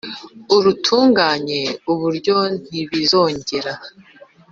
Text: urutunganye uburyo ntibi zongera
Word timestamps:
urutunganye 0.55 1.61
uburyo 1.91 2.35
ntibi 2.61 2.99
zongera 3.09 3.73